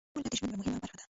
[0.13, 1.03] مالګه د ژوند یوه مهمه برخه ده.